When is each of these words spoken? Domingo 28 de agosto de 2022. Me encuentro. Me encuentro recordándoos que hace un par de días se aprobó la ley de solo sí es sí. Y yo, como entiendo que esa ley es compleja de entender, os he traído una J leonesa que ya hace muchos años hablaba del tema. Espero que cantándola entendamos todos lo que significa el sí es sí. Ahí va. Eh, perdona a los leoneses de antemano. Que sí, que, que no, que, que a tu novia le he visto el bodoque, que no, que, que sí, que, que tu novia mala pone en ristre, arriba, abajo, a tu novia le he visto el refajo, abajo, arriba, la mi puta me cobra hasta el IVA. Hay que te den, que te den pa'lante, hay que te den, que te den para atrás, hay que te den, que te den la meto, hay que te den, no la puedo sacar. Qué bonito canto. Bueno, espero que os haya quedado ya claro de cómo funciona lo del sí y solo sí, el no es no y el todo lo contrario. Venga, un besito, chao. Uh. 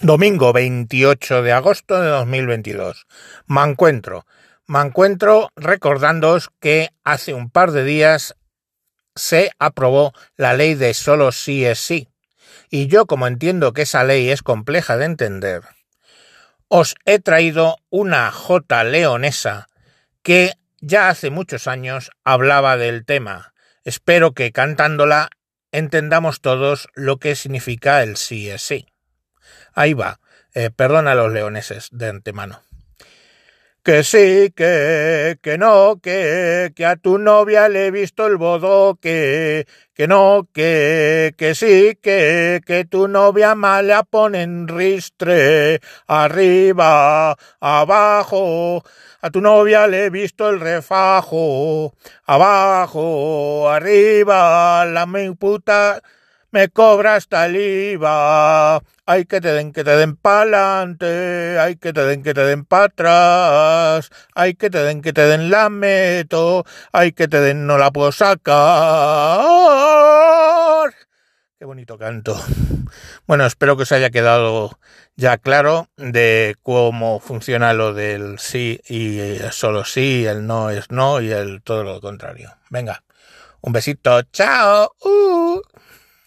Domingo 0.00 0.52
28 0.52 1.42
de 1.42 1.52
agosto 1.52 2.00
de 2.00 2.08
2022. 2.08 3.06
Me 3.46 3.62
encuentro. 3.62 4.26
Me 4.66 4.80
encuentro 4.80 5.50
recordándoos 5.54 6.50
que 6.58 6.90
hace 7.04 7.32
un 7.32 7.48
par 7.48 7.70
de 7.70 7.84
días 7.84 8.34
se 9.14 9.52
aprobó 9.60 10.12
la 10.36 10.54
ley 10.54 10.74
de 10.74 10.94
solo 10.94 11.30
sí 11.30 11.64
es 11.64 11.78
sí. 11.78 12.08
Y 12.70 12.88
yo, 12.88 13.06
como 13.06 13.28
entiendo 13.28 13.72
que 13.72 13.82
esa 13.82 14.02
ley 14.02 14.30
es 14.30 14.42
compleja 14.42 14.96
de 14.96 15.04
entender, 15.04 15.62
os 16.66 16.96
he 17.04 17.20
traído 17.20 17.76
una 17.88 18.32
J 18.32 18.82
leonesa 18.82 19.68
que 20.24 20.54
ya 20.80 21.08
hace 21.08 21.30
muchos 21.30 21.68
años 21.68 22.10
hablaba 22.24 22.76
del 22.76 23.04
tema. 23.04 23.54
Espero 23.84 24.32
que 24.32 24.50
cantándola 24.50 25.28
entendamos 25.70 26.40
todos 26.40 26.88
lo 26.94 27.18
que 27.18 27.36
significa 27.36 28.02
el 28.02 28.16
sí 28.16 28.50
es 28.50 28.62
sí. 28.62 28.86
Ahí 29.74 29.94
va. 29.94 30.20
Eh, 30.54 30.70
perdona 30.70 31.12
a 31.12 31.14
los 31.14 31.32
leoneses 31.32 31.88
de 31.92 32.08
antemano. 32.08 32.62
Que 33.82 34.02
sí, 34.02 34.50
que, 34.56 35.38
que 35.42 35.58
no, 35.58 36.00
que, 36.00 36.72
que 36.74 36.86
a 36.86 36.96
tu 36.96 37.18
novia 37.18 37.68
le 37.68 37.88
he 37.88 37.90
visto 37.90 38.26
el 38.26 38.38
bodoque, 38.38 39.66
que 39.92 40.08
no, 40.08 40.48
que, 40.54 41.34
que 41.36 41.54
sí, 41.54 41.98
que, 42.00 42.62
que 42.64 42.86
tu 42.86 43.08
novia 43.08 43.54
mala 43.54 44.02
pone 44.04 44.40
en 44.40 44.68
ristre, 44.68 45.80
arriba, 46.06 47.36
abajo, 47.60 48.82
a 49.20 49.30
tu 49.30 49.42
novia 49.42 49.86
le 49.86 50.06
he 50.06 50.10
visto 50.10 50.48
el 50.48 50.60
refajo, 50.60 51.92
abajo, 52.24 53.68
arriba, 53.68 54.86
la 54.86 55.04
mi 55.04 55.34
puta 55.34 56.02
me 56.54 56.68
cobra 56.68 57.16
hasta 57.16 57.46
el 57.46 57.56
IVA. 57.56 58.80
Hay 59.06 59.24
que 59.24 59.40
te 59.40 59.48
den, 59.48 59.72
que 59.72 59.82
te 59.82 59.96
den 59.96 60.14
pa'lante, 60.14 61.58
hay 61.58 61.74
que 61.74 61.92
te 61.92 62.04
den, 62.04 62.22
que 62.22 62.32
te 62.32 62.42
den 62.42 62.64
para 62.64 62.84
atrás, 62.84 64.10
hay 64.36 64.54
que 64.54 64.70
te 64.70 64.78
den, 64.78 65.02
que 65.02 65.12
te 65.12 65.22
den 65.22 65.50
la 65.50 65.68
meto, 65.68 66.64
hay 66.92 67.10
que 67.10 67.26
te 67.26 67.40
den, 67.40 67.66
no 67.66 67.76
la 67.76 67.90
puedo 67.90 68.12
sacar. 68.12 68.54
Qué 71.58 71.64
bonito 71.64 71.98
canto. 71.98 72.40
Bueno, 73.26 73.46
espero 73.46 73.76
que 73.76 73.82
os 73.82 73.90
haya 73.90 74.10
quedado 74.10 74.78
ya 75.16 75.38
claro 75.38 75.88
de 75.96 76.54
cómo 76.62 77.18
funciona 77.18 77.72
lo 77.72 77.94
del 77.94 78.38
sí 78.38 78.80
y 78.88 79.18
solo 79.50 79.84
sí, 79.84 80.24
el 80.24 80.46
no 80.46 80.70
es 80.70 80.92
no 80.92 81.20
y 81.20 81.32
el 81.32 81.62
todo 81.62 81.82
lo 81.82 82.00
contrario. 82.00 82.54
Venga, 82.70 83.02
un 83.60 83.72
besito, 83.72 84.22
chao. 84.30 84.94
Uh. 85.00 85.60